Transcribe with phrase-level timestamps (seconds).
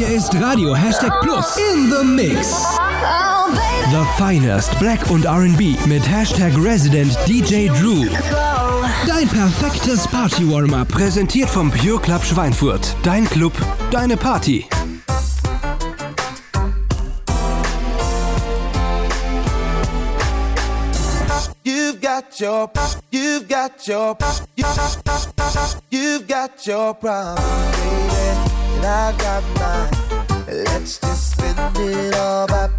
[0.00, 2.64] Hier ist Radio Hashtag Plus in the Mix.
[3.90, 8.06] The finest Black und RB mit Hashtag Resident DJ Drew.
[9.06, 10.88] Dein perfektes Party-Warm-Up.
[10.88, 12.96] Präsentiert vom Pure Club Schweinfurt.
[13.02, 13.52] Dein Club,
[13.90, 14.66] deine Party.
[21.62, 22.70] You've got your,
[23.10, 24.16] you've got your,
[25.90, 28.09] you've got your problems, baby,
[28.84, 30.46] I've got mine.
[30.46, 32.69] Let's just spend it all by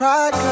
[0.00, 0.49] pride,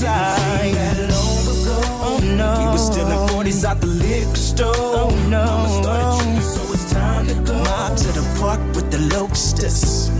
[0.00, 0.74] the West Side.
[0.74, 1.78] That long ago.
[2.02, 2.50] Oh no.
[2.58, 4.74] We was stealing 40s out the liquor store.
[4.74, 5.44] Oh no.
[5.44, 7.54] Mama started tripping, so it's time to go.
[7.64, 10.10] Mob to the park with the locusts.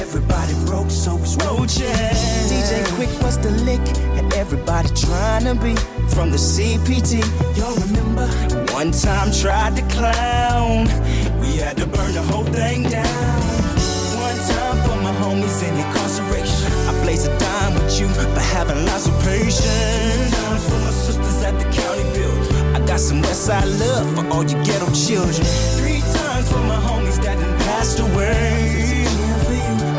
[0.00, 1.82] Everybody broke, so it's roaches.
[2.50, 3.80] DJ Quik was the lick,
[4.18, 5.74] and everybody trying to be
[6.14, 7.22] from the CPT.
[7.56, 8.26] Y'all remember?
[8.72, 10.86] One time tried to clown.
[11.40, 13.40] We had to burn the whole thing down.
[14.26, 16.07] One time for my homies in incarceration.
[17.08, 19.64] I blaze a dime with you for having lots of patience.
[19.64, 22.76] Times for my sisters at the county build.
[22.76, 25.46] I got some Westside love for all you ghetto children.
[25.80, 29.06] Three times for my homies that done passed away.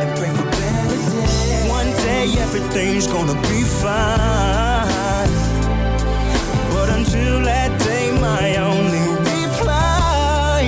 [0.02, 1.68] And pray for better days.
[1.68, 5.32] One day everything's gonna be fine.
[6.73, 10.62] But until that day, my only reply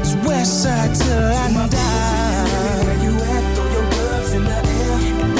[0.00, 1.81] is Westside till I die.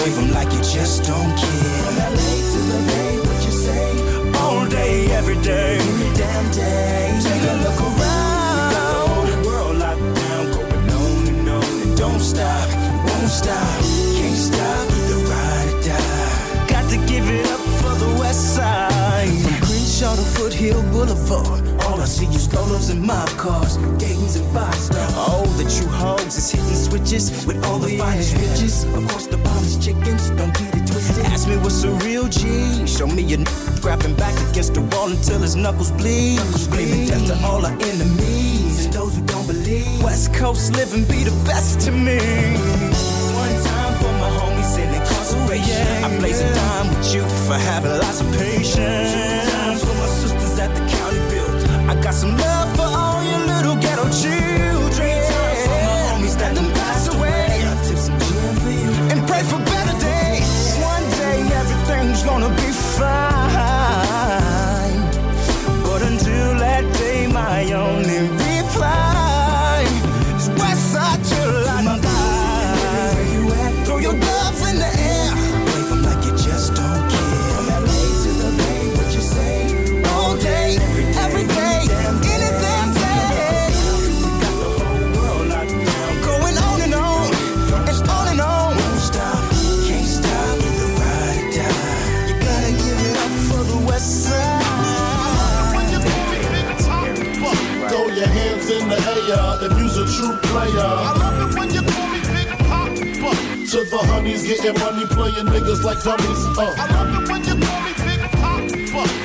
[0.03, 1.83] Wave 'em like you just don't care.
[1.85, 3.89] From LA to the Bay, what you say?
[4.43, 7.21] All day, every day, every damn day.
[7.27, 8.69] Take a look around.
[8.69, 12.69] We got the whole world locked down, going on and on and don't stop,
[13.07, 13.79] won't stop,
[14.19, 14.85] can't stop.
[14.99, 16.67] Either ride or die.
[16.73, 19.39] Got to give it up for the West Side.
[19.45, 21.62] From Crenshaw to Foothill Boulevard.
[21.87, 25.15] All I see is Lolos and mob cars, Dayton's and five stars.
[25.15, 28.85] All the true hogs is hitting switches with all the finest riches.
[28.85, 31.25] Of course, the finest chickens, don't get it twisted.
[31.27, 32.87] Ask me what's a real G.
[32.87, 33.47] Show me your n-
[33.81, 36.39] grabbing back against the wall until his knuckles bleed.
[36.57, 38.85] Screaming death to all our enemies.
[38.87, 40.03] And those who don't believe.
[40.03, 42.19] West Coast living be the best to me.
[43.35, 46.05] One time for my homies in incarceration.
[46.05, 49.13] I blaze a dime with you for having lots of patience.
[49.13, 51.32] Two times for my sisters at the county.
[51.93, 54.93] I got some love for all your little ghetto children.
[54.97, 57.69] Three times for my homies that done passed away.
[57.69, 60.79] I tip some gin for you and pray for better days.
[60.81, 62.62] One day everything's gonna be
[103.93, 106.47] The honeys getting money, playing niggas like dummies.
[106.57, 106.75] Uh.
[106.79, 108.02] I love it when you call me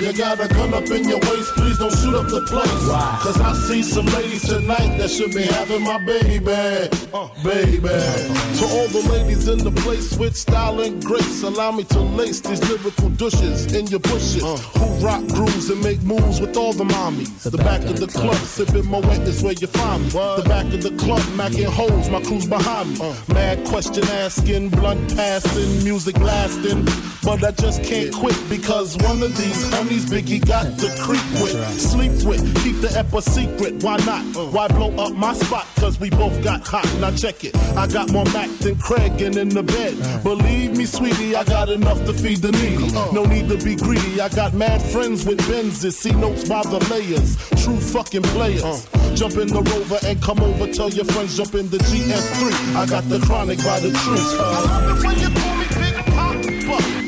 [0.01, 2.87] You got a gun up in your waist, please don't shoot up the place.
[3.23, 6.89] Cause I see some ladies tonight that should be having my baby.
[7.13, 7.87] Uh, baby.
[7.87, 12.41] To all the ladies in the place with style and grace, allow me to lace
[12.41, 14.43] these lyrical douches in your bushes.
[14.77, 17.43] Who rock grooves and make moves with all the mommies.
[17.43, 20.09] The, back, of the club, sipping Moet is where you find me.
[20.09, 23.13] The back of the club, macking holes, my crew's behind me.
[23.33, 26.85] Mad question asking, blunt passing, music lasting.
[27.23, 31.57] But I just can't quit because one of these honeys Biggie got to creep with,
[31.79, 33.83] sleep with, keep the ep secret.
[33.83, 34.23] Why not?
[34.53, 35.67] Why blow up my spot?
[35.77, 36.85] Cause we both got hot.
[36.99, 37.55] Now check it.
[37.75, 40.23] I got more Mac than Craig and in the bed.
[40.23, 42.91] Believe me, sweetie, I got enough to feed the needy.
[43.13, 44.21] No need to be greedy.
[44.21, 45.93] I got mad friends with Benzes.
[45.93, 47.37] See notes by the layers.
[47.63, 48.87] True fucking players.
[49.15, 50.71] Jump in the rover and come over.
[50.71, 52.75] Tell your friends jump in the GS3.
[52.75, 54.39] I got the chronic by the truth.
[54.39, 55.56] I love it when you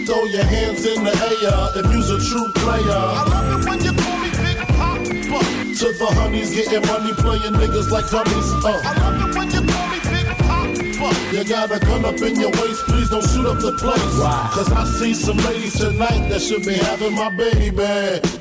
[0.10, 2.82] Throw your hands in the air if you's a true player.
[2.90, 4.98] I love it when you call me Big Pop.
[5.06, 8.50] To the honeys getting money, playing niggas like dummies.
[8.66, 8.82] Uh.
[8.84, 9.69] I love it when you call me Big
[11.32, 14.02] You got a gun up in your waist, please don't shoot up the place.
[14.54, 17.70] Cause I see some ladies tonight that should be having my baby.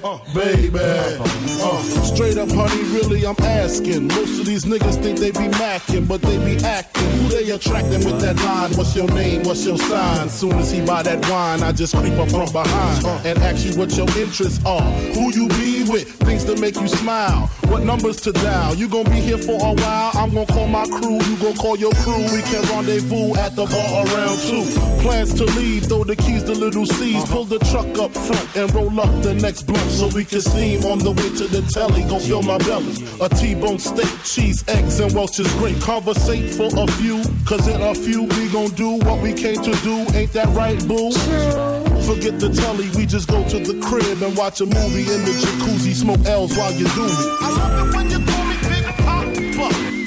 [0.02, 0.78] Uh, baby.
[0.80, 4.08] Uh, straight up, honey, really, I'm asking.
[4.08, 7.08] Most of these niggas think they be macking, but they be acting.
[7.18, 8.72] Who they attracting with that line?
[8.72, 9.42] What's your name?
[9.42, 10.28] What's your sign?
[10.28, 13.78] Soon as he buy that wine, I just creep up from behind and ask you
[13.78, 14.82] what your interests are.
[15.12, 16.08] Who you be with?
[16.26, 17.46] Things to make you smile.
[17.68, 18.74] What numbers to dial?
[18.74, 20.10] You gon' be here for a while.
[20.14, 21.18] I'm gon' call my crew.
[21.22, 22.22] You gon' call your crew.
[22.32, 24.64] We can rendezvous at the bar around two.
[25.02, 27.24] Plans to leave, throw the keys to little C's.
[27.26, 30.84] Pull the truck up front and roll up the next blunt so we can steam
[30.84, 32.02] on the way to the telly.
[32.02, 32.94] Gonna fill my belly.
[33.20, 35.80] A T-bone steak, cheese, eggs, and Welch's grape.
[35.80, 39.72] Conversate for a few, cause in a few we gon' do what we came to
[39.82, 40.06] do.
[40.14, 41.87] Ain't that right, boo?
[42.08, 45.34] Forget the telly, we just go to the crib and watch a movie in the
[45.44, 45.92] jacuzzi.
[45.92, 47.12] Smoke L's while you do me.
[47.12, 49.28] I love it when you call me Big Pop.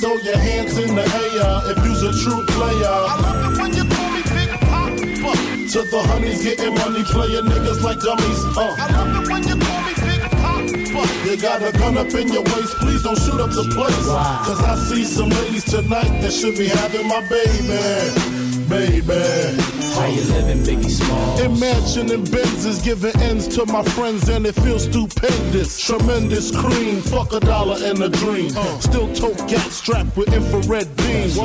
[0.02, 2.90] Throw your hands in the air if you's a true player.
[3.06, 4.90] I love it when you call me Big Pop.
[4.98, 8.42] To the honeys getting money, playing niggas like dummies.
[8.58, 8.74] Uh.
[8.82, 10.66] I love it when you call me Big Pop.
[11.30, 14.10] You got a gun up in your waist, please don't shoot up the place.
[14.50, 18.41] Cause I see some ladies tonight that should be having my baby.
[18.72, 19.62] Baby.
[19.96, 21.42] How you living, Biggie Small?
[21.42, 25.78] Imagining Benzes giving ends to my friends and it feels stupendous.
[25.78, 28.52] Tremendous cream, fuck a dollar and a dream.
[28.56, 28.80] Uh.
[28.80, 31.36] Still tote gas strapped with infrared beams.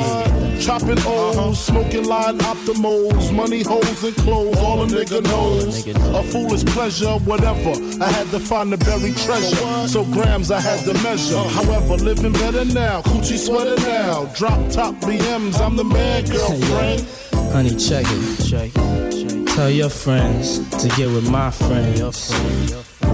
[0.65, 1.53] Chopping O's, uh-huh.
[1.53, 5.85] smoking line optimals, money holes and clothes, all a nigga knows.
[5.85, 7.71] A foolish pleasure, whatever.
[8.01, 9.87] I had to find the buried treasure.
[9.89, 11.03] So grams I had to uh.
[11.03, 11.43] measure.
[11.49, 14.25] However, living better now, coochie sweater now.
[14.33, 17.16] Drop top BMs, I'm the man, girlfriend.
[17.51, 18.49] Honey, check it.
[18.49, 19.47] Check it.
[19.55, 22.31] Tell your friends to get with my friends.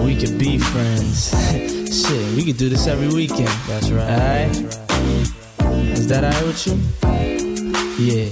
[0.04, 1.30] We could be friends.
[1.94, 3.48] Shit, we could do this every weekend.
[3.68, 4.10] That's right.
[4.10, 4.56] Alright?
[5.96, 6.74] Is that alright with you?
[7.96, 8.28] Yeah.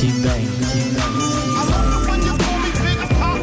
[0.00, 1.22] Keep banging, keep banging.
[1.54, 3.38] I love it when you call me Big Pop.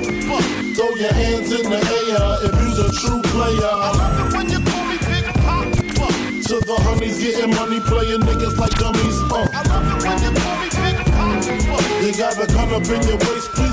[0.75, 3.71] Throw your hands in the air if you's a true player.
[3.71, 5.63] I love it when you call me Big Pop.
[6.49, 8.98] To the honeys getting money, playing niggas like dummies.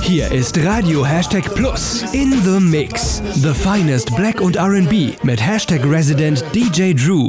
[0.03, 3.21] Hier ist Radio Hashtag Plus in the Mix.
[3.35, 7.29] The finest Black und RB mit Hashtag Resident DJ Dru.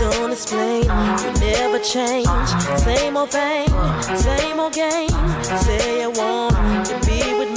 [0.00, 2.26] Don't explain, you never change.
[2.78, 3.68] Same old thing,
[4.16, 5.10] same old game.
[5.42, 7.52] Say you want to be with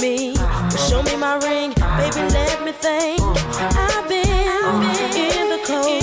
[1.18, 3.20] my ring, baby, let me think.
[3.78, 4.28] I've been
[5.16, 6.02] in the cold,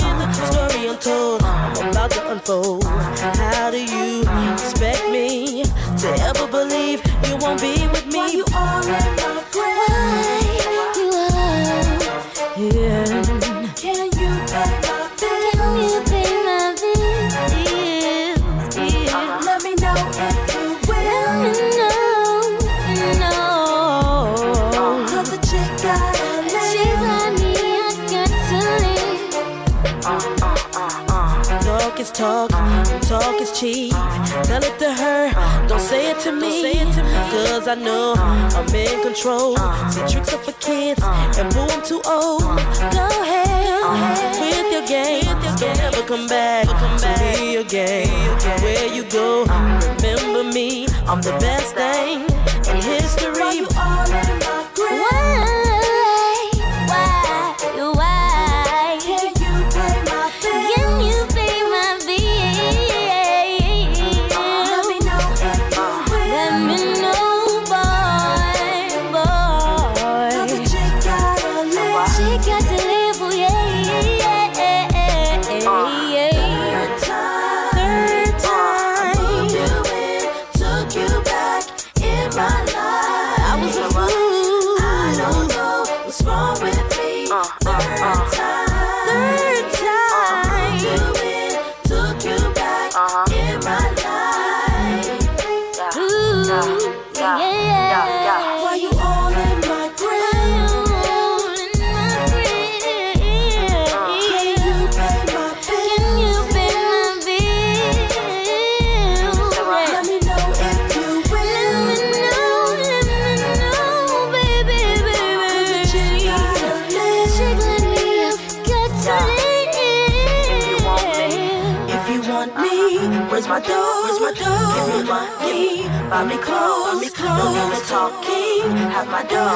[0.50, 1.42] story untold.
[1.44, 2.82] I'm about to unfold.
[2.84, 4.17] How do you
[32.08, 32.50] is talk,
[33.02, 33.92] talk is cheap.
[34.44, 36.84] Tell it to her, don't say it to me.
[37.30, 39.56] Cause I know I'm in control.
[39.90, 42.42] See, tricks are for kids, and boo, I'm too old.
[42.42, 45.24] Go ahead with your game.
[45.76, 48.08] Never come back to me again.
[48.62, 50.86] Where you go, remember me.
[51.06, 52.47] I'm the best thing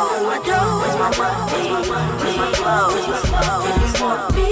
[0.09, 0.81] have my dough, my dough.
[0.83, 1.69] Where's my money?
[2.23, 3.07] Where's my clothes?
[3.07, 3.69] Where's my clothes?
[3.69, 4.51] If you want me,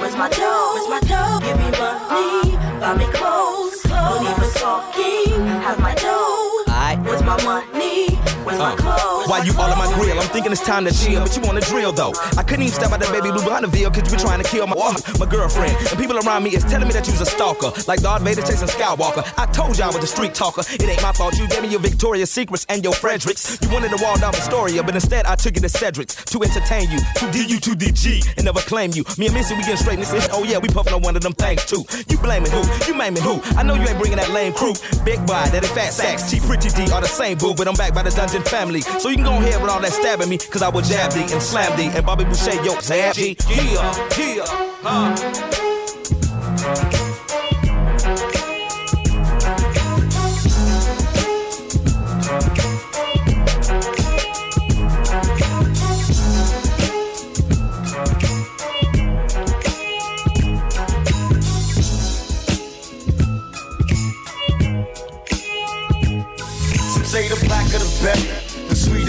[0.00, 0.70] where's my dough?
[0.74, 1.38] Where's my dough?
[1.44, 6.64] Give me money, buy me clothes, no need for talking, have my dough.
[7.04, 8.16] Where's my money?
[8.44, 9.17] Where's my clothes?
[9.44, 10.18] You all on my grill?
[10.18, 12.12] I'm thinking it's time to chill, but you wanna drill though.
[12.36, 14.66] I couldn't even step out the baby blue veil, cause you been trying to kill
[14.66, 14.76] my,
[15.18, 15.76] my girlfriend.
[15.90, 18.68] And people around me is telling me that you's a stalker, like Darth Vader chasing
[18.68, 19.22] Skywalker.
[19.36, 20.62] I told you I was a street talker.
[20.68, 21.38] It ain't my fault.
[21.38, 23.58] You gave me your Victoria's Secrets and your Fredericks.
[23.62, 26.90] You wanted to wall down Astoria, but instead I took it to Cedric's to entertain
[26.90, 26.98] you.
[26.98, 29.04] To DU to DG and never claim you.
[29.18, 30.28] Me and Missy, we getting straight in this.
[30.32, 31.84] Oh yeah, we puffin' on one of them things too.
[32.08, 32.62] You blaming who?
[32.86, 33.40] You maiming who?
[33.56, 34.74] I know you ain't bringing that lame crew.
[35.04, 36.30] Big boy, that fat sacks.
[36.30, 38.80] T Pretty D are the same boo, but I'm back by the dungeon family.
[38.80, 41.26] So you can go ahead with all that stabbing me, cause I will jab thee
[41.32, 41.90] and slam thee.
[41.94, 43.36] And Bobby Boucher, yo, zab G.
[43.48, 44.44] Yeah, yeah,
[44.82, 45.67] huh.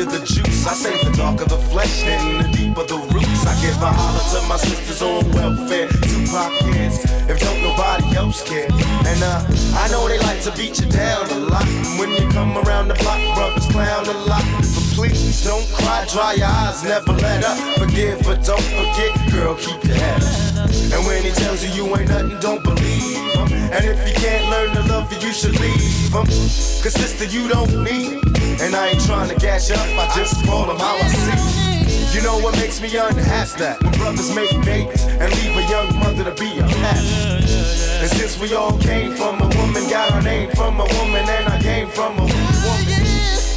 [0.06, 0.68] The juice.
[0.68, 3.46] I say the darker the flesh, then the deeper the roots.
[3.46, 8.44] I give a holler to my sisters on welfare, Tupac kids, if don't nobody else
[8.48, 8.70] care.
[8.72, 9.44] And uh,
[9.76, 11.68] I know they like to beat you down a lot.
[12.00, 14.46] When you come around the block, brothers clown a lot.
[14.60, 17.58] But please don't cry, dry your eyes, never let up.
[17.80, 20.70] Forgive, but don't forget, girl, keep your head up.
[20.94, 23.39] And when he tells you you ain't nothing, don't believe.
[23.72, 26.12] And if you can't learn to love you, you should leave.
[26.12, 28.24] Cause sister, you don't need.
[28.62, 32.18] And I ain't trying to gas you up, I just call him how I see.
[32.18, 33.60] You know what makes me unhappy?
[33.60, 38.02] That when brothers make babies and leave a young mother to be a mess.
[38.02, 41.48] And since we all came from a woman, got our name from a woman, and
[41.48, 42.90] I came from a woman.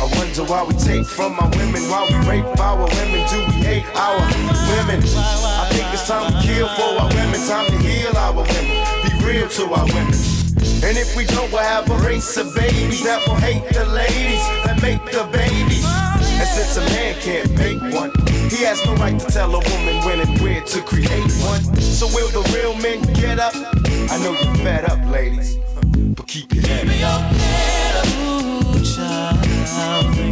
[0.02, 3.62] I wonder why we take from our women, why we rape our women, do we
[3.62, 4.18] hate our
[4.74, 4.98] women?
[4.98, 8.81] I think it's time to kill for our women, time to heal our women,
[9.24, 10.14] real to our women.
[10.84, 14.42] And if we don't, we'll have a race of babies that will hate the ladies
[14.64, 15.84] that make the babies.
[15.86, 18.10] And since a man can't make one,
[18.50, 21.62] he has no right to tell a woman when and where to create one.
[21.80, 23.54] So will the real men get up?
[23.54, 25.56] I know you're fed up, ladies,
[26.16, 27.32] but keep your head up.
[28.18, 30.31] Ooh, child, things are gonna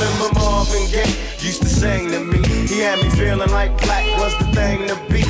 [0.00, 1.14] remember Marvin Gaye
[1.44, 2.40] used to sing to me.
[2.66, 5.22] He had me feeling like black was the thing to be.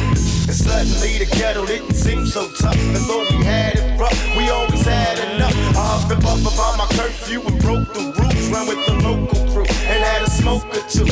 [0.46, 2.78] And suddenly the ghetto didn't seem so tough.
[2.78, 5.54] And though we had it rough, we always had enough.
[5.76, 8.48] I and puffed about my curfew and broke the rules.
[8.50, 11.06] Ran with the local crew and had a smoke or two.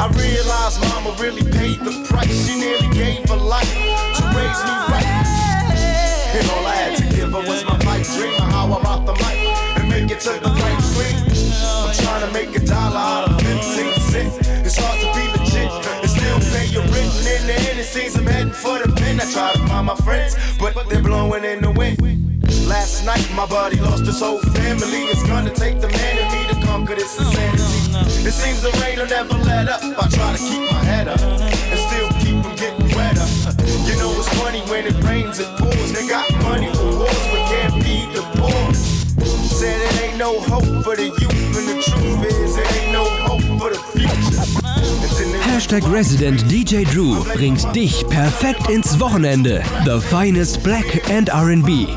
[0.00, 2.46] I realized mama really paid the price.
[2.46, 5.04] She nearly gave her life to raise me right.
[6.36, 9.04] And all I had to give her was my pipe dream of how I rock
[9.04, 9.36] the mic
[9.76, 11.23] and make it to the right screen.
[12.02, 13.60] Trying to make a dollar out of 15
[14.10, 14.36] cents.
[14.66, 15.70] It's hard to be legit
[16.02, 17.10] and still pay your rent.
[17.18, 19.20] And in the end, it seems I'm heading for the pen.
[19.20, 21.98] I try to find my friends, but they're blowing in the wind.
[22.66, 25.04] Last night, my buddy lost his whole family.
[25.12, 28.26] It's gonna take the man in me to conquer this insanity.
[28.26, 29.82] It seems the rain will never let up.
[29.82, 33.26] I try to keep my head up and still keep from getting wetter.
[33.86, 35.63] You know it's funny when it rains, it
[45.74, 49.60] Hashtag Resident DJ Drew bringt dich perfekt ins Wochenende.
[49.84, 51.88] The finest Black and R&B.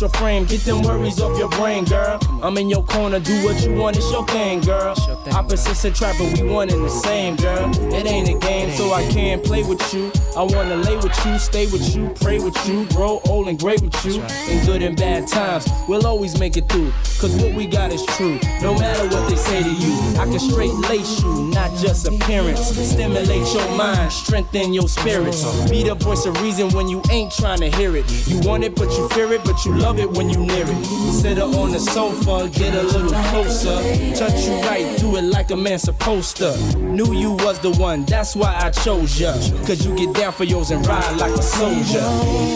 [0.00, 2.18] Your frame, get them worries off your brain, girl.
[2.42, 4.94] I'm in your corner, do what you want, it's your thing, girl.
[5.34, 7.68] Opposites attract, but we one in the same, girl.
[7.92, 10.12] It ain't a game, so I can't play with you.
[10.36, 13.82] I wanna lay with you, stay with you, pray with you, grow old and great
[13.82, 14.22] with you.
[14.48, 16.92] In good and bad times, we'll always make it through.
[17.18, 19.92] Cause what we got is true, no matter what they say to you.
[20.20, 22.60] I can straight lace you, not just appearance.
[22.68, 25.42] Stimulate your mind, strengthen your spirits.
[25.68, 28.04] Be the voice of reason when you ain't trying to hear it.
[28.28, 30.84] You want it, but you fear it, but you love it when you near it.
[31.12, 33.82] Sit her on the sofa, get a little closer.
[34.14, 36.56] Touch you right, do it like a man supposed to.
[36.78, 39.32] Knew you was the one, that's why I chose ya.
[39.66, 42.00] Cause you get down for yours and ride like a soldier.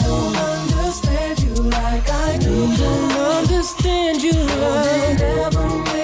[0.04, 2.76] don't understand you like I do.
[2.76, 5.97] Don't understand you like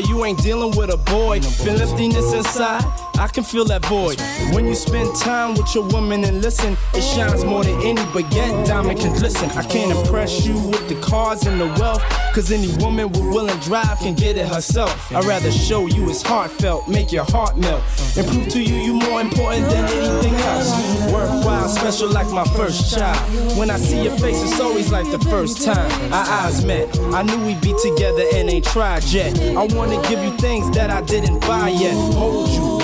[0.00, 1.40] you ain't dealing with a boy.
[1.40, 2.84] Feel emptiness inside,
[3.18, 4.20] I can feel that void.
[4.52, 8.66] When you spend time with your woman and listen, it shines more than any baguette
[8.66, 9.50] diamond can glisten.
[9.50, 12.02] I can't impress you with the cars and the wealth,
[12.34, 15.12] cause any woman with will and drive can get it herself.
[15.12, 17.82] I'd rather show you it's heartfelt, make your heart melt,
[18.16, 20.70] and prove to you you more important than anything else.
[21.12, 23.56] Worthwhile, special like my first child.
[23.56, 26.86] When I see your face, it's always like the first time our eyes met.
[27.14, 29.38] I knew we'd be together and ain't tried yet.
[29.56, 31.94] I wanna give you things that I didn't buy yet.
[32.14, 32.75] Hold you,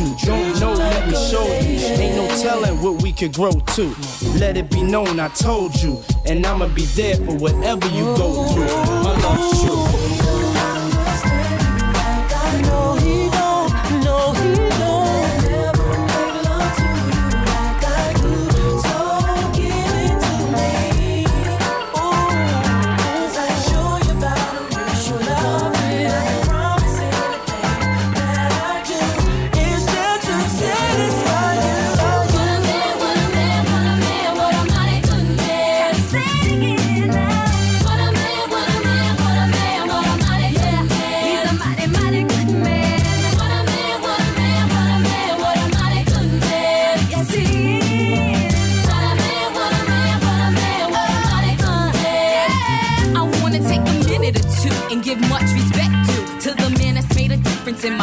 [0.00, 1.78] you, don't know, let me show you.
[2.00, 3.94] Ain't no telling what we could grow to.
[4.38, 8.48] Let it be known I told you, and I'ma be there for whatever you go
[8.48, 8.64] through.
[9.04, 9.99] My love's true.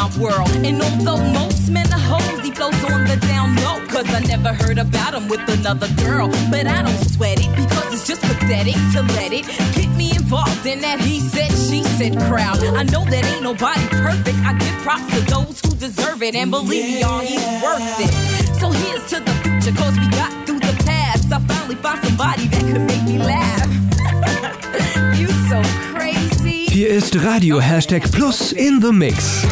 [0.08, 0.50] My world.
[0.66, 3.86] And although most men are hoes, he flows on the down low.
[3.88, 6.28] Cause I never heard about him with another girl.
[6.52, 10.66] But I don't sweat it because it's just pathetic to let it get me involved
[10.66, 12.64] in that he said, she said crowd.
[12.64, 14.38] I know that ain't nobody perfect.
[14.40, 16.36] I give props to those who deserve it.
[16.36, 18.12] And believe me, y'all, he's worth it.
[18.60, 21.32] So here's to the future, cause we got through the past.
[21.32, 23.77] I finally found somebody that could make me laugh.
[26.88, 29.46] Hier ist Radio Hashtag Plus in the Mix.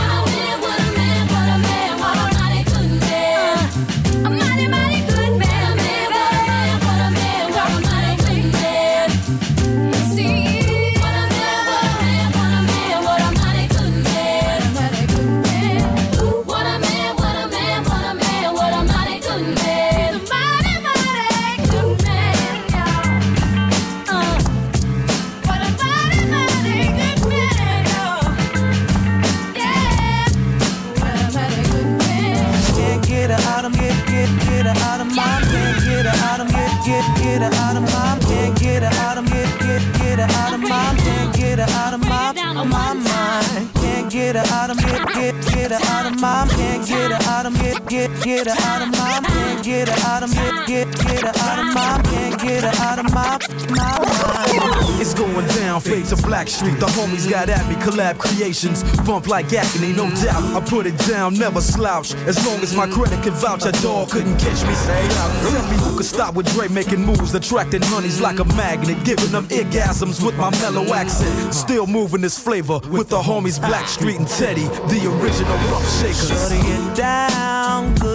[48.36, 51.60] Get her out of my can't get her out of get get get her out
[51.60, 56.15] of my can't get her out of my my mind It's going down, fade to
[56.15, 56.78] Blackstreet.
[56.80, 58.84] The homies got at me, collab creations.
[59.06, 60.43] Bump like agony, no doubt.
[60.54, 62.13] I put it down, never slouch.
[62.28, 64.74] As long as my credit can vouch, a dog couldn't catch me.
[64.74, 68.45] Say, uh, tell me who could stop with Dre making moves, attracting honeys like a
[68.56, 71.54] magnet, giving them orgasms with my mellow accent.
[71.54, 76.30] Still moving this flavor with the homies Blackstreet and Teddy, the original rough shakers.
[76.30, 78.14] Shorty get down, good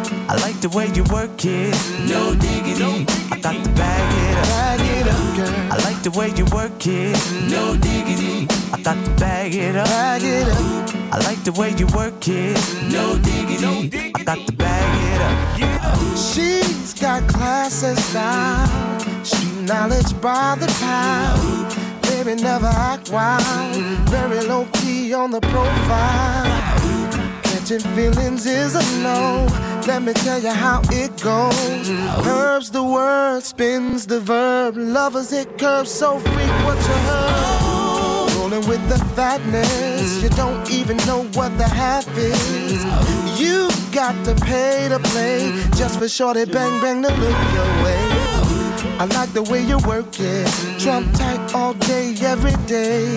[0.31, 1.75] I like the way you work it,
[2.07, 3.05] no diggity.
[3.33, 5.71] I got to bag it up, bag it up, girl.
[5.73, 7.19] I like the way you work it,
[7.51, 8.47] no diggity.
[8.71, 11.13] I got to bag it up, bag it up.
[11.13, 12.55] I like the way you work it,
[12.89, 14.13] no diggity.
[14.15, 16.17] I got to bag it up.
[16.17, 21.75] She's got class and style, street knowledge by the pound.
[22.03, 23.75] Baby never act wild,
[24.07, 26.47] very low key on the profile.
[27.43, 29.70] Catching feelings is a no.
[29.87, 31.89] Let me tell you how it goes.
[32.23, 34.77] Curves the word, spins the verb.
[34.77, 38.31] Lovers hit curves so what you heard.
[38.37, 42.83] Rolling with the fatness, you don't even know what the half is.
[43.39, 48.31] You got to pay to play just for shorty bang bang to look your way.
[48.99, 50.47] I like the way you work it.
[50.79, 53.11] Trump tight all day, every day.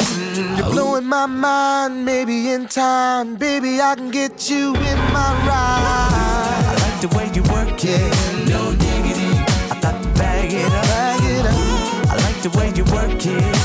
[0.57, 3.37] You're blowing my mind, maybe in time.
[3.37, 6.24] Baby, I can get you in my ride.
[7.05, 9.37] The way you work it, no diggity.
[9.71, 12.11] I got to bag it up.
[12.11, 13.63] I like the way you work it,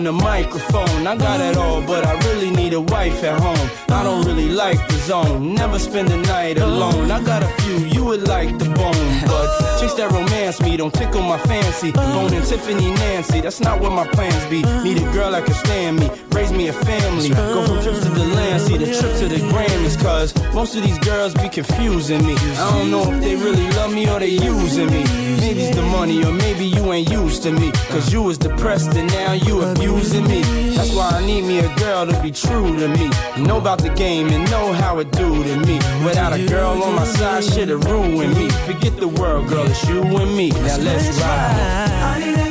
[0.00, 1.06] on the microphone.
[1.06, 3.70] I got it all, but I really need a wife at home.
[3.90, 5.54] I don't really like the zone.
[5.54, 7.10] Never spend the night alone.
[7.10, 10.94] I got a few you would like the bone, but chicks that romance me don't
[10.94, 11.92] tickle my fancy.
[11.92, 14.62] Bone and Tiffany Nancy, that's not what my plans be.
[14.82, 17.28] Need a girl that can stand me, raise me a family.
[17.28, 20.82] Go from trips to the land, see the trip to the Grammys, cause most of
[20.82, 22.34] these girls be confusing me.
[22.56, 25.04] I don't know if they really love me or they using me.
[25.44, 27.70] Maybe it's the money, or maybe you ain't used to me.
[27.92, 30.42] Cause you was depressed and now you abusing me.
[30.76, 33.10] That's why I need me a girl to be true to me.
[33.44, 35.76] Know about the game and know how it do to me.
[36.04, 38.48] Without a girl on my side, shit'll ruin me.
[38.66, 40.50] Forget the world, girl, it's you and me.
[40.50, 42.49] Now let's ride,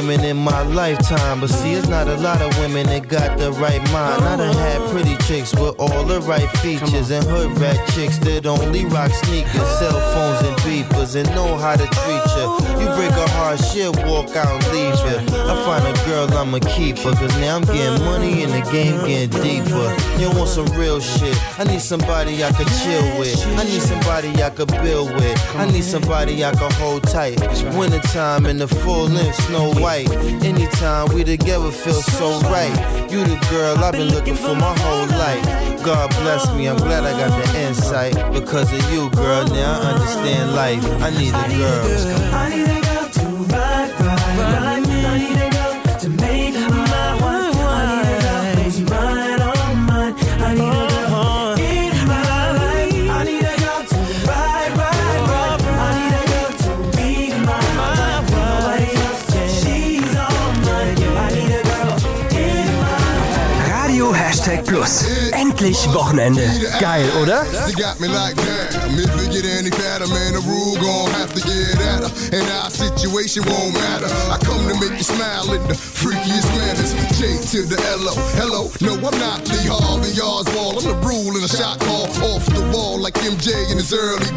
[0.00, 3.52] women in my lifetime, but see, it's not a lot of women that got the
[3.52, 4.24] right mind.
[4.24, 8.46] I done had pretty chicks with all the right features, and hood rat chicks that
[8.46, 12.46] only rock sneakers, cell phones, and beepers, and know how to treat you.
[12.80, 15.18] You break a heart, shit, walk out and leave you.
[15.36, 18.96] I find a girl, I'ma keep her, cause now I'm getting money and the game
[19.04, 19.88] getting deeper.
[20.18, 21.36] You want some real shit?
[21.58, 23.36] I need somebody I could chill with.
[23.58, 25.36] I need somebody I could build with.
[25.56, 27.38] I need somebody I could hold tight.
[27.76, 29.89] Wintertime in the full length, snow white.
[29.98, 33.10] Anytime we together feel so right.
[33.10, 35.84] You the girl I've been looking for my whole life.
[35.84, 38.14] God bless me, I'm glad I got the insight.
[38.32, 40.84] Because of you, girl, now I understand life.
[41.02, 42.89] I need a girl.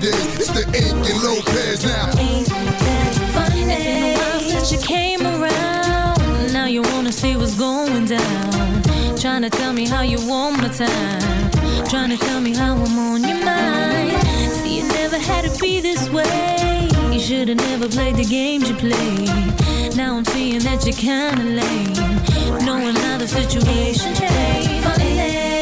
[0.01, 0.35] Days.
[0.39, 2.11] It's the Inc and Lopez now.
[3.31, 6.51] Funny, it's been a while since you came around.
[6.51, 8.52] Now you wanna see what's going down.
[9.23, 11.51] Trying to tell me how you want my time.
[11.87, 14.21] Trying to tell me how I'm on your mind.
[14.51, 16.89] See, it never had to be this way.
[17.09, 19.95] You should have never played the games you played.
[19.95, 22.65] Now I'm seeing that you're kinda lame.
[22.65, 25.52] Knowing how the situation changed.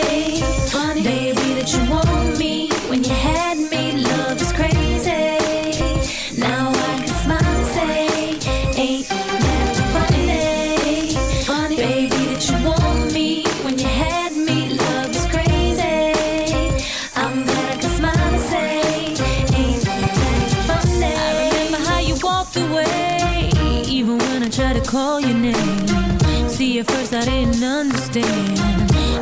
[26.81, 28.57] At first I didn't understand.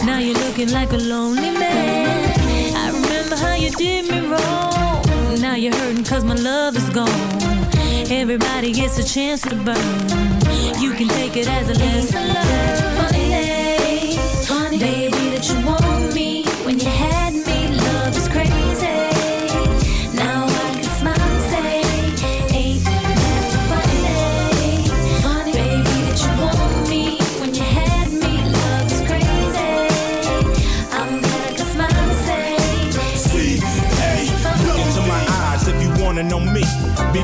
[0.06, 2.76] Now you're looking like a lonely man.
[2.76, 5.42] I remember how you did me wrong.
[5.42, 7.10] Now you're hurting cause my love is gone.
[8.10, 10.00] Everybody gets a chance to burn.
[10.84, 12.98] You can take it as a lesson learned.
[12.98, 14.18] Funny,
[14.52, 15.79] funny, baby, that you want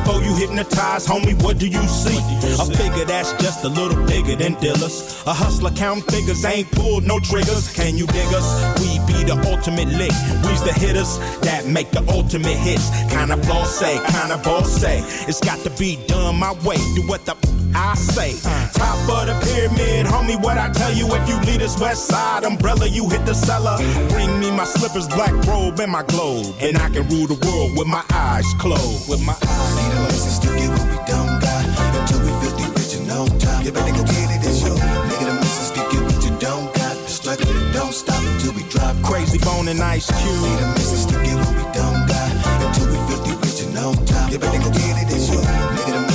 [0.05, 2.15] Before you hypnotize, homie, what do you see?
[2.61, 5.23] A figure that's just a little bigger than dealers.
[5.25, 7.73] A hustler count figures, ain't pulled no triggers.
[7.73, 8.45] Can you dig us?
[8.79, 10.13] We be the ultimate lick.
[10.45, 12.91] We's the hitters that make the ultimate hits.
[13.09, 14.99] Kinda say, kinda boss say.
[15.27, 16.77] It's got to be done my way.
[16.93, 17.33] Do what the
[17.75, 18.39] I say.
[18.71, 21.07] Top of the pyramid, homie, what I tell you.
[21.13, 23.77] If you lead us west side umbrella, you hit the cellar.
[24.09, 26.55] Bring me my slippers, black robe, and my globe.
[26.61, 29.09] And I can rule the world with my eyes closed.
[29.09, 31.63] With my eyes See the license to get what we don't got.
[31.99, 33.65] Until we filthy rich and on top.
[33.65, 35.25] You better go get it, it's your nigga.
[35.27, 36.95] The message to get what you don't got.
[36.95, 38.95] The struggle it don't stop until we drop.
[39.03, 40.31] Krayzie Bone and ice cube.
[40.31, 42.31] See the message to get what we don't got.
[42.63, 44.31] Until we filthy rich and on top.
[44.31, 45.91] You better go get it, it's your nigga.
[46.07, 46.14] The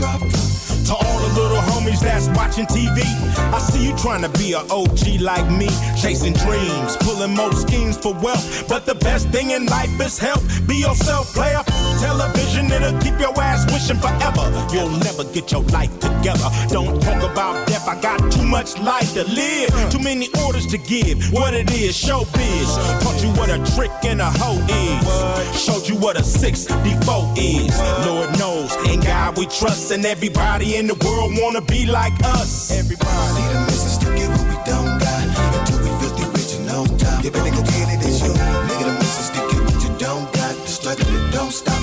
[0.00, 3.02] To all the little homies that's watching TV,
[3.52, 5.68] I see you trying to be a OG like me,
[6.00, 8.66] chasing dreams, pulling more schemes for wealth.
[8.66, 10.66] But the best thing in life is health.
[10.66, 11.62] Be yourself, player.
[12.00, 14.48] Television, it'll keep your ass wishing forever.
[14.72, 16.48] You'll never get your life together.
[16.68, 19.70] Don't talk about death, I got too much life to live.
[19.90, 21.30] Too many orders to give.
[21.32, 22.68] What it is, showbiz.
[23.02, 25.60] Taught you what a trick and a hoe is.
[25.60, 27.78] Showed you what a 6D4 is.
[28.06, 32.70] Lord knows, in God we trust, and everybody in the world wanna be like us.
[32.70, 33.10] Everybody.
[33.36, 35.24] See the message to get what we don't got.
[35.60, 37.24] Until we filthy rich and on top.
[37.24, 38.84] You better go get it, it's your nigga.
[38.88, 40.54] The message to get what you don't got.
[40.56, 41.79] The struggle it don't stop.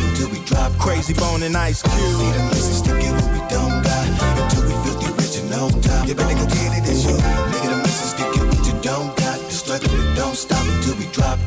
[0.88, 1.93] Krayzie Bone and ice cube.
[1.93, 4.08] See the message to get what we don't got.
[4.39, 4.73] Until we
[5.17, 6.08] rich and on top.
[6.08, 7.69] You better go get it, it's your nigga.
[7.71, 9.16] The message to get what you don't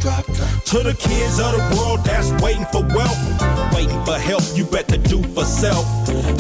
[0.01, 0.65] drop, drop.
[0.73, 3.21] To the kids of the world that's waiting for wealth,
[3.73, 5.85] waiting for help, you better do for self.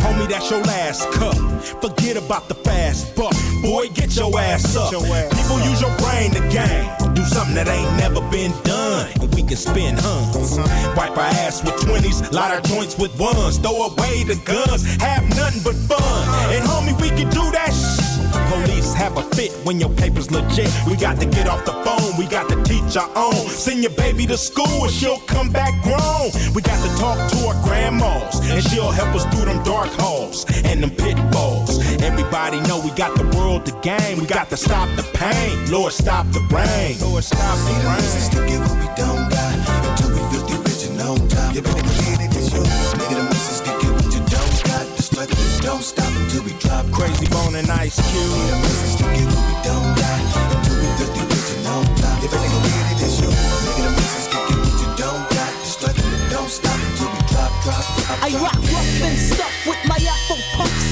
[0.02, 1.36] Homie, that's your last cup.
[1.80, 3.34] Forget about the fast buck.
[3.62, 4.90] Boy, get your ass up.
[4.90, 6.88] People use your brain to game.
[7.14, 9.08] Do something that ain't never been done.
[9.20, 10.94] And we can spin huh?
[10.96, 15.22] Wipe our ass with 20s, light our joints with ones, throw away the guns, have
[15.36, 16.54] nothing but fun.
[16.54, 18.09] And homie, we can do that shit.
[18.50, 20.68] Police have a fit when your paper's legit.
[20.88, 23.46] We got to get off the phone, we got to teach our own.
[23.46, 26.34] Send your baby to school and she'll come back grown.
[26.52, 30.46] We got to talk to our grandmas and she'll help us through them dark halls
[30.64, 31.78] and them pitfalls.
[32.02, 34.18] Everybody know we got the world to gain.
[34.18, 35.70] We got to stop the pain.
[35.70, 36.98] Lord, stop the rain.
[36.98, 38.30] Lord, stop the rain.
[38.34, 39.54] to get what we don't got
[39.86, 41.54] until we filthy rich and on top.
[41.54, 42.66] You better get it, it's yours.
[42.98, 44.84] Nigga, the message to get what you don't got.
[44.96, 46.94] The struggle is don't stop until we drop.
[46.94, 48.22] Krayzie Bone and Ice Cube.
[48.22, 52.22] The message to get what we don't got until we filthy rich and on top.
[52.22, 53.34] You better get it, it's yours.
[53.66, 55.52] Nigga, the message to get what you don't got.
[55.64, 58.24] Struggle is don't stop until we drop, drop, drop.
[58.24, 60.88] I rock rough and stuff with my Afro puffs.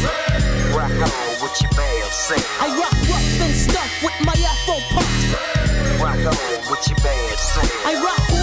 [0.75, 2.45] Rock on with your band, sing.
[2.61, 5.25] I rock rough and stuff with my Afro puffs.
[6.01, 6.37] Rock on
[6.69, 7.69] with your band, sing.
[7.85, 8.38] I rock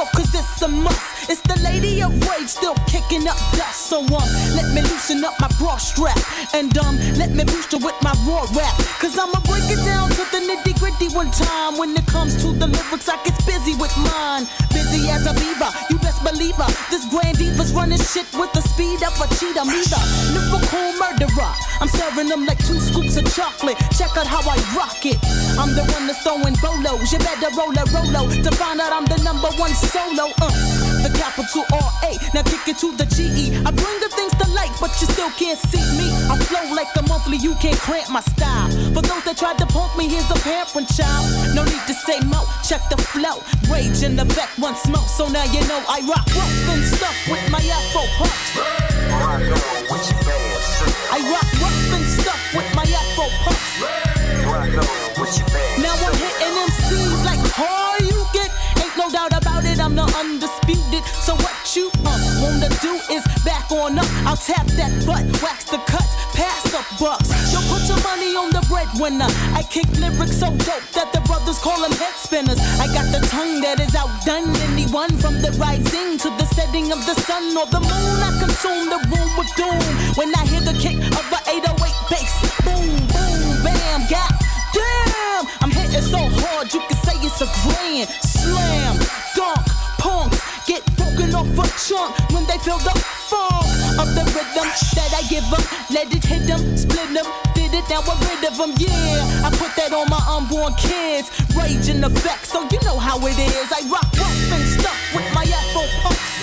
[0.00, 1.28] cause it's a must.
[1.28, 3.92] It's the lady of rage still kicking up dust.
[3.92, 6.18] So um, let me loosen up my bra strap.
[6.54, 8.72] And um, let me boost her with my raw rap.
[9.00, 11.76] Cause I'ma break it down to the nitty gritty one time.
[11.76, 14.48] When it comes to the lyrics, I get busy with mine.
[14.72, 16.70] Busy as a beaver, you best believe her.
[16.90, 19.64] This grand diva's running shit with the speed of a cheetah.
[19.64, 20.00] Me the
[20.34, 21.52] lyrical murderer.
[21.80, 23.78] I'm serving them like two scoops of chocolate.
[23.96, 25.18] Check out how I rock it.
[25.58, 27.12] I'm the one that's throwing bolos.
[27.12, 30.30] You better roll a rolo to find out I'm the number one solo.
[30.40, 30.50] Uh,
[31.02, 32.10] the capital R A.
[32.34, 33.44] Now kick it to the G E.
[33.66, 36.10] I bring the things to light, but you still can't see me.
[36.30, 37.36] I flow like a monthly.
[37.38, 38.70] You can't cramp my style.
[38.94, 41.26] For those that tried to punk me, here's a parent child.
[41.54, 42.44] No need to say mo.
[42.62, 43.42] Check the flow.
[43.72, 45.08] Rage in the back, one smoke.
[45.08, 48.56] So now you know I rock rough and stuff with my Afro puffs.
[48.56, 50.94] Rock on with your band, sing.
[51.08, 53.72] I rock rough and stuff with my Afro puffs.
[54.44, 58.50] Rock on with your band, Now I'm hitting MCs like hard you get.
[58.82, 61.04] Ain't no doubt about it, I'm the undisputed.
[61.24, 64.08] So what you uh, wanna do is back on up.
[64.28, 67.28] I'll tap that butt, wax the cuts, pass the bucks.
[67.52, 68.51] Yo, put your money on
[68.82, 69.26] breadwinner.
[69.54, 72.58] I kick lyrics so dope that the brothers call them head spinners.
[72.80, 76.98] I got the tongue that is outdone anyone from the rising to the setting of
[77.06, 78.18] the sun or the moon.
[78.22, 79.82] I consume the room with doom
[80.18, 82.34] when I hear the kick of a 808 bass.
[82.66, 84.32] Boom, boom, bam, god
[84.74, 85.44] damn.
[85.62, 88.98] I'm hitting so hard you can say it's a grand slam.
[89.36, 89.62] Dunk,
[89.98, 92.94] punks get broken off a chunk when they feel the
[93.30, 93.66] funk
[93.98, 95.62] of the rhythm that I give them.
[95.90, 97.26] Let it hit them, split them,
[97.72, 98.72] did it, now I'm rid of them.
[98.76, 101.30] Yeah, I put that on my unborn kids.
[101.56, 103.72] Rage in effect, so you know how it is.
[103.72, 106.42] I rock rough and stuff with my Afro puffs.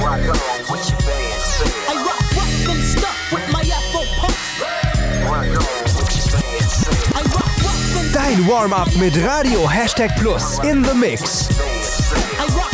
[0.00, 1.72] Rock on with your band, sing.
[1.88, 4.60] I rock rough and stuff with my Afro puffs.
[5.28, 6.64] Rock on with your band.
[7.14, 11.48] I rock rough and Dein Warm-up mit Radio Hashtag Plus in the Mix.
[12.38, 12.73] I rock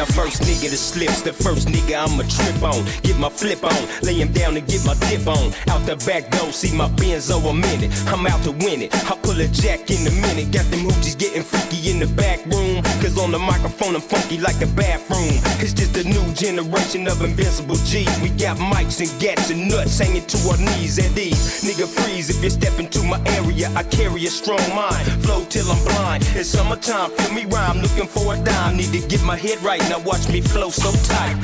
[0.00, 2.80] Now first nigga that slips, the first nigga I'ma trip on.
[3.02, 5.52] Get my flip on, lay him down and get my dip on.
[5.68, 7.92] Out the back door, see my Benzo a minute.
[8.08, 8.94] I'm out to win it.
[8.94, 10.52] I pull a jack in a minute.
[10.56, 12.80] Got them hoochies getting freaky in the back room.
[13.04, 15.36] Cause on the microphone I'm funky like a bathroom.
[15.60, 18.08] It's just a new generation of invincible G's.
[18.24, 21.60] We got mics and gats and nuts hanging to our knees at ease.
[21.60, 23.68] Nigga freeze if you step into my area.
[23.76, 25.04] I carry a strong mind.
[25.20, 26.24] Flow till I'm blind.
[26.32, 27.82] It's summertime, feel me rhyme.
[27.84, 28.78] Looking for a dime.
[28.78, 29.89] Need to get my head right.
[29.90, 31.36] Now watch me flow so tight.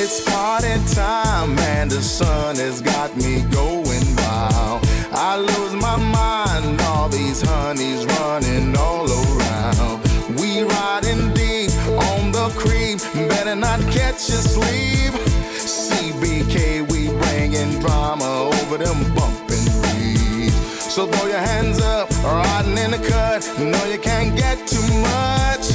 [0.00, 4.80] It's party time and the sun has got me going wild.
[5.12, 10.00] I lose my mind, all these honeys running all around.
[10.40, 11.70] We riding deep
[12.08, 15.12] on the creep, better not catch you sleep.
[15.60, 20.94] CBK, we bringing drama over them bumping beats.
[20.94, 23.44] So throw your hands up, riding in the cut.
[23.58, 25.65] No, you can't get too much.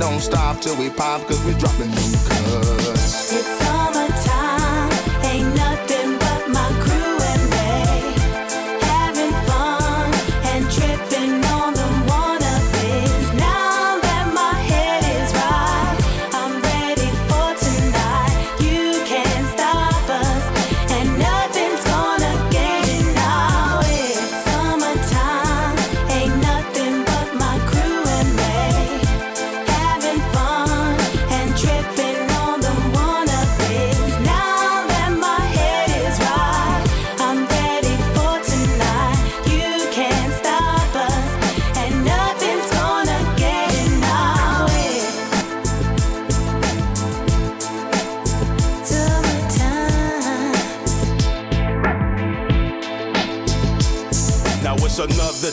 [0.00, 2.39] Don't stop till we pop, cause we dropping new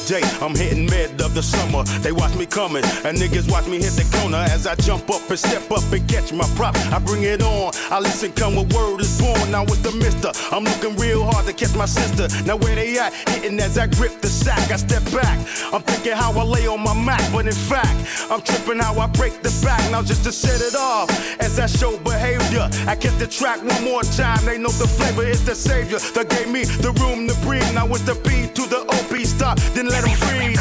[0.07, 0.21] day.
[0.41, 1.83] I'm hitting mid of the summer.
[1.99, 5.29] They watch me coming, and niggas watch me hit the corner as I jump up
[5.29, 6.75] and step up and catch my prop.
[6.93, 7.73] I bring it on.
[7.89, 9.51] I listen, come with word is born.
[9.51, 12.27] Now with the mister, I'm looking real hard to catch my sister.
[12.43, 13.13] Now where they at?
[13.29, 14.71] Hitting as I grip the sack.
[14.71, 15.39] I step back.
[15.71, 17.95] I'm thinking how I lay on my Mac, but in fact,
[18.29, 19.79] I'm tripping how I break the back.
[19.91, 21.09] Now just to set it off,
[21.39, 24.43] as I show behavior, I catch the track one more time.
[24.45, 27.73] They know the flavor is the savior that gave me the room to breathe.
[27.73, 30.59] Now it's the B to the OP stop, then let them breathe.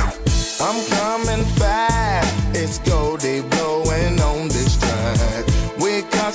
[0.59, 0.79] I'm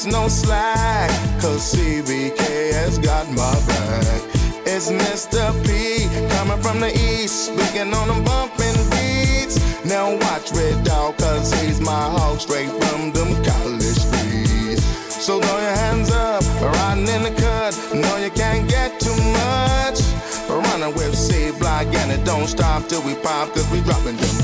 [0.06, 4.22] No slack, cause CBK has got my back.
[4.66, 5.54] It's Mr.
[5.64, 9.62] P coming from the east, speaking on them bumping beats.
[9.86, 14.84] Now watch Red Dog, cause he's my hog straight from them college streets.
[15.08, 17.78] So throw your hands up, riding in the cut.
[17.94, 20.02] No, you can't get too much.
[20.50, 24.41] Running with C Block and it don't stop till we pop, cause we dropping them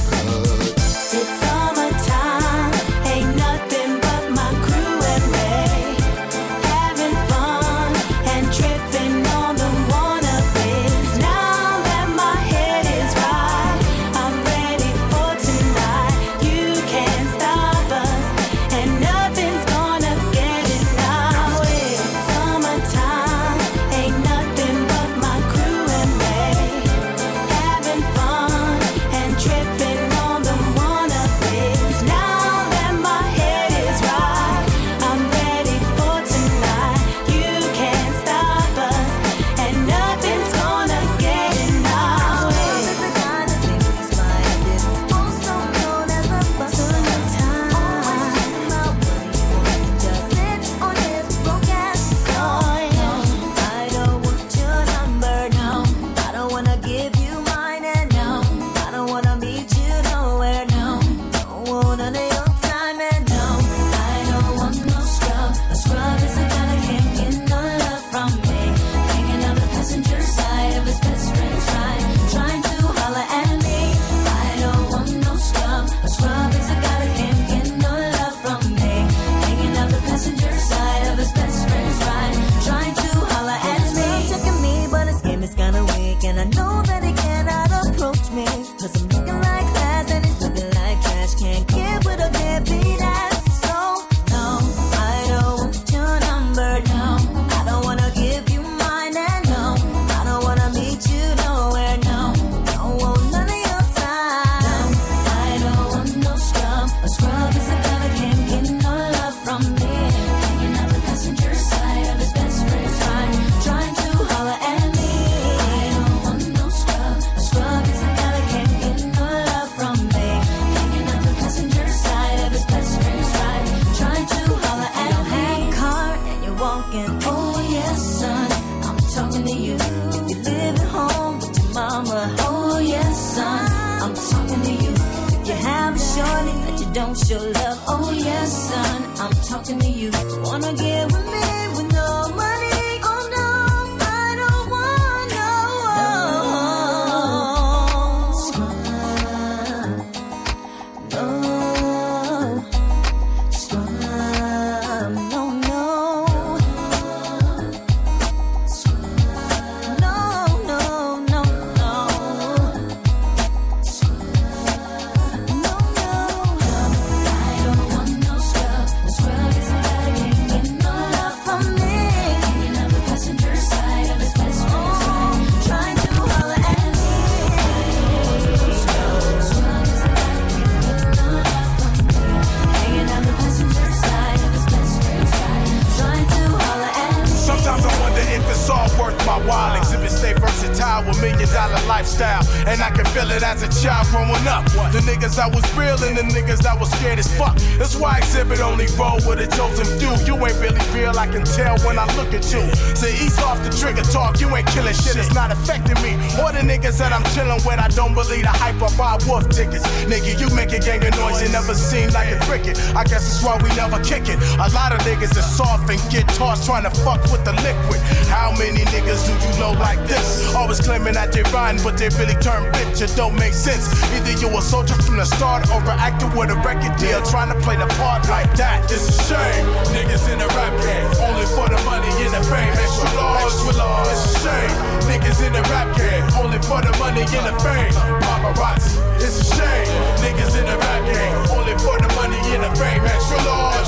[191.37, 192.43] million dollar lifestyle.
[192.67, 194.65] And I can feel it as a child growing up.
[194.91, 197.55] The niggas that was real and the niggas I was scared as fuck.
[197.77, 200.13] That's why exhibit only roll with a chosen few.
[200.25, 202.63] You ain't really real, I can tell when I look at you.
[202.95, 206.17] Say ease off the trigger talk, you ain't killing shit, it's not affecting me.
[206.41, 209.49] Or the niggas that I'm chilling with, I don't believe the hype or buy wolf
[209.49, 209.85] tickets.
[210.09, 212.77] Nigga, you make a gang of noise, you never seem like a cricket.
[212.95, 214.39] I guess that's why we never kick it.
[214.57, 218.01] A lot of niggas are soft and get tossed trying to fuck with the liquid.
[218.27, 220.53] How many niggas do you know like this?
[220.55, 223.01] Always claiming that they rhyme, but they really turn bitch.
[223.01, 223.87] It don't make sense.
[224.13, 227.49] Either you a soldier from the start or an actor with a record deal trying
[227.49, 228.83] to play the part like that.
[228.91, 229.65] It's a shame.
[229.93, 232.73] Niggas in the rap game, only for the money and the fame.
[232.73, 234.07] Extra large, extra large.
[234.07, 234.96] It's a shame.
[235.07, 237.93] Niggas in the rap game, only for the money and the fame.
[238.21, 239.87] Paparazzi, it's a shame.
[240.19, 243.01] Niggas in the rap game, only for the money and the fame.
[243.03, 243.87] Extra large,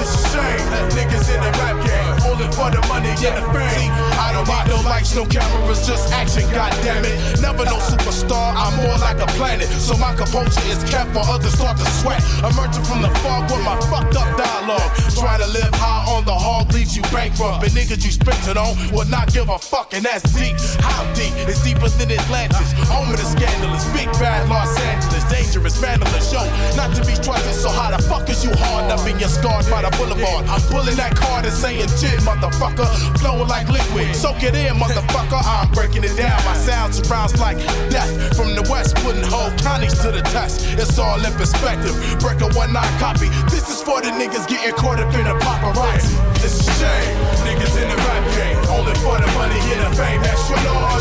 [0.00, 0.64] it's a shame.
[0.96, 3.92] Niggas in the rap game, only for the money and the fame.
[4.16, 7.40] I don't need no lights, no cameras, just action, goddammit.
[7.40, 9.68] Never no superstar, I'm more like a planet.
[9.68, 12.24] So my composure is kept while others start to sweat.
[12.40, 14.90] Emerging from the fog with my fucked up dialogue.
[15.12, 17.64] Trying to live high on the hog leaves you bankrupt.
[17.64, 20.53] And niggas you spent it on will not give a fuck, and that's deep.
[20.80, 21.32] How deep?
[21.48, 22.72] It's deeper than Atlantis.
[22.88, 26.32] Home of the scandalous, big bad Los Angeles, dangerous, vandalous.
[26.32, 26.42] Yo,
[26.76, 29.68] not to be trusted, so how the fuck is you hard up in your scarred
[29.70, 30.46] by the boulevard?
[30.48, 32.88] I'm pulling that card and saying shit, motherfucker.
[33.18, 34.14] Flowing like liquid.
[34.14, 35.40] Soak it in, motherfucker.
[35.44, 36.36] I'm breaking it down.
[36.44, 37.58] My sound surrounds like
[37.90, 38.36] death.
[38.36, 40.66] From the west, putting whole counties to the test.
[40.78, 41.94] It's all in perspective.
[42.20, 43.28] Break a one nine copy.
[43.50, 46.33] This is for the niggas getting caught up in the paparazzi.
[46.44, 47.16] It's a shame.
[47.48, 48.58] Niggas in the rap game.
[48.68, 50.20] Only for the money and the fame.
[50.20, 51.00] Extra large.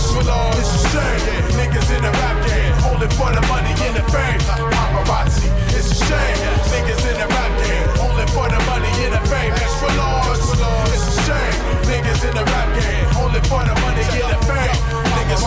[0.55, 1.19] It's a shame.
[1.59, 2.71] Niggas in the rap game.
[2.87, 4.39] Only for the money and the fame.
[4.71, 5.51] Paparazzi.
[5.75, 6.37] It's a shame.
[6.71, 7.87] Niggas in the rap game.
[8.07, 9.51] Only for the money and the fame.
[9.51, 10.39] Extra large.
[10.95, 11.55] It's a shame.
[11.91, 13.07] Niggas in the rap game.
[13.19, 14.79] Only for the money and the fame.
[15.11, 15.43] Niggas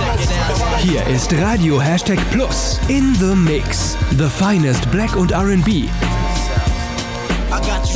[0.84, 3.96] Hier ist Radio Hashtag Plus in the Mix.
[4.18, 5.88] The finest Black und R&B.
[7.48, 7.95] I got you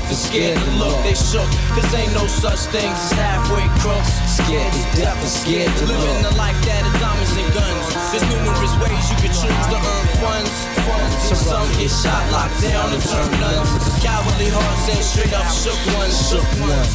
[0.07, 0.95] and scared to look.
[1.03, 1.47] They shook.
[1.75, 4.11] Cause ain't no such things as halfway crooks.
[4.29, 5.99] Scared to death and scared to look.
[5.99, 7.85] Living the life that is diamonds and guns.
[8.11, 10.51] There's numerous ways you could choose to earn funds.
[11.27, 13.69] So some get shot, locked down, and turn nuns.
[14.03, 16.15] Cowardly hearts and straight up shook ones.
[16.29, 16.91] Shook ones.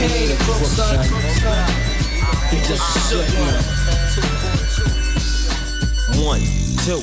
[0.00, 1.02] He ain't a crook, son.
[2.50, 3.60] He just a shook one.
[6.24, 6.42] One,
[6.84, 7.02] two,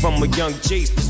[0.00, 1.09] From a young G's.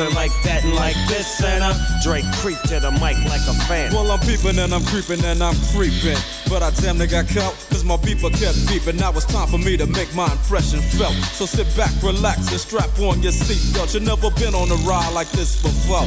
[0.00, 3.54] and like that and like this and uh, Dre creep to the mic like a
[3.66, 3.92] fan.
[3.92, 6.18] Well, I'm peeping and I'm creeping and I'm creeping.
[6.48, 8.98] But I damn near got caught, cause my beeper kept beeping.
[8.98, 11.14] Now it's time for me to make my impression felt.
[11.34, 13.94] So sit back, relax, and strap on your seatbelt.
[13.94, 16.06] You've never been on a ride like this before.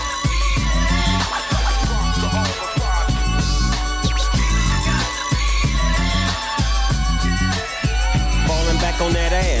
[9.01, 9.60] on that ass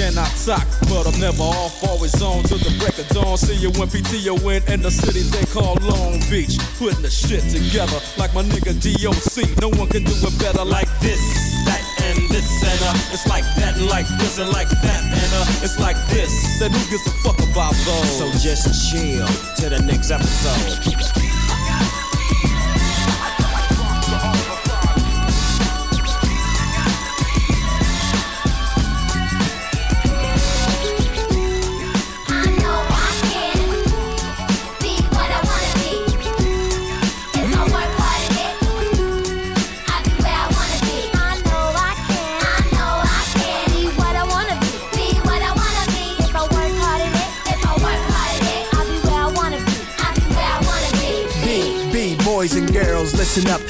[0.00, 0.66] and I talk.
[0.88, 3.36] But I'm never off, always on till the break of dawn.
[3.36, 6.56] See you when PTO in in the city they call Long Beach.
[6.78, 9.60] Putting the shit together like my nigga DOC.
[9.60, 11.20] No one can do it better like this,
[11.66, 13.12] that, and this, and uh.
[13.12, 15.64] It's like that, and like this, and like that, and uh.
[15.64, 16.32] It's like this.
[16.58, 18.10] Then who gives a fuck about those?
[18.18, 19.26] So just chill
[19.60, 21.39] to the next episode.
[52.40, 53.69] Boys and girls, listen up.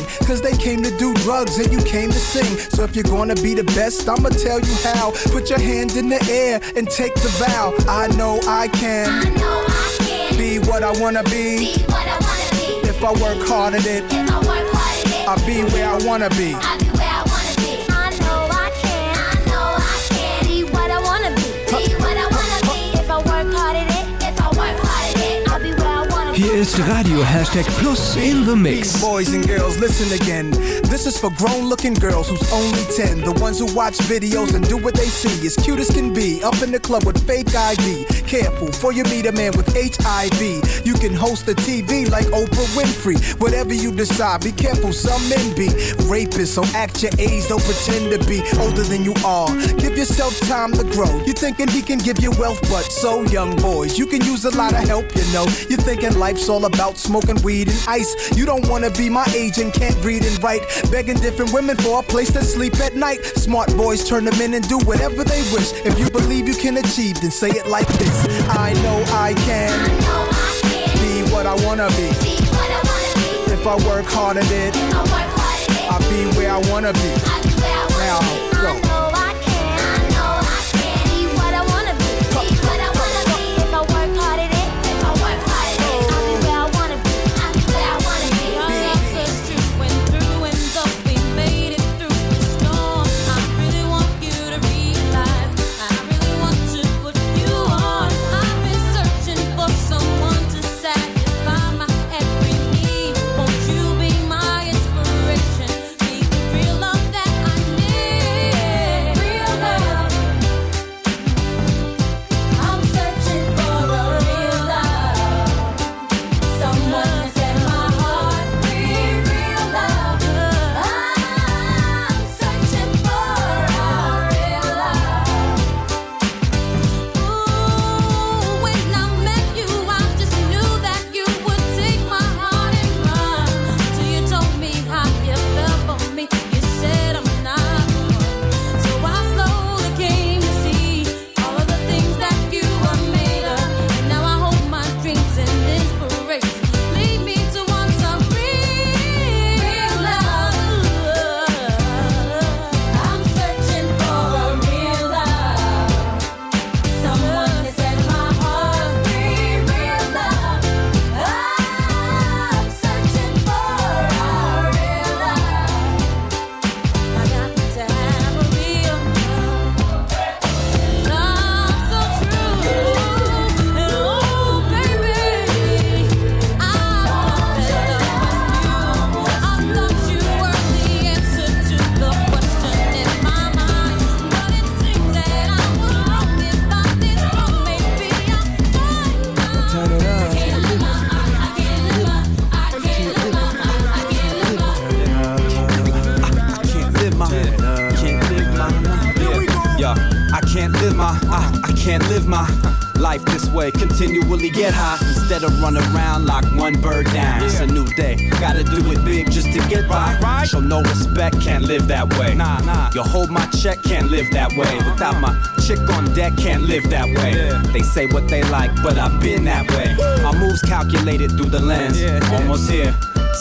[0.25, 2.57] Cause they came to do drugs and you came to sing.
[2.69, 5.11] So if you're gonna be the best, I'ma tell you how.
[5.31, 7.73] Put your hand in the air and take the vow.
[7.87, 9.09] I know I can.
[9.09, 10.37] I know I can.
[10.37, 11.75] Be what I wanna be.
[11.75, 12.89] Be what I wanna be.
[12.89, 15.89] If I work hard at it, If I work hard at it, I'll be where
[15.89, 16.53] I wanna be.
[16.55, 16.80] I
[26.61, 29.01] ist Radio Hashtag Plus in the Mix.
[29.01, 30.51] Boys and girls, listen again.
[30.91, 33.21] This is for grown looking girls who's only 10.
[33.21, 35.47] The ones who watch videos and do what they see.
[35.47, 36.43] As cute as can be.
[36.43, 38.05] Up in the club with fake ID.
[38.27, 40.85] Careful, for you meet a man with HIV.
[40.85, 43.17] You can host a TV like Oprah Winfrey.
[43.41, 45.67] Whatever you decide, be careful, some men be
[46.05, 46.53] rapists.
[46.53, 49.49] So act your age, don't pretend to be older than you are.
[49.81, 51.09] Give yourself time to grow.
[51.25, 53.97] You thinking he can give you wealth, but so young boys.
[53.97, 55.45] You can use a lot of help, you know.
[55.67, 58.37] You thinking life's all about smoking weed and ice.
[58.37, 60.61] You don't wanna be my age and can't read and write.
[60.91, 63.23] Begging different women for a place to sleep at night.
[63.23, 65.71] Smart boys turn them in and do whatever they wish.
[65.85, 68.25] If you believe you can achieve, then say it like this.
[68.49, 69.71] I know I can.
[71.01, 72.09] Be what I wanna be.
[73.51, 74.75] If I work hard at it,
[75.89, 77.11] I'll be where I wanna be.
[77.97, 78.35] Now go.
[78.35, 78.40] Be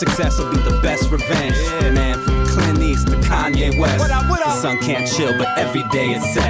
[0.01, 1.55] Success will be the best revenge.
[1.59, 1.91] Yeah.
[1.91, 3.99] Man, from Clint East to Kanye West.
[3.99, 4.47] What up, what up?
[4.47, 6.50] The sun can't chill, but every day it sets.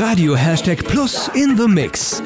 [0.00, 2.22] Radio Hashtag Plus in the Mix.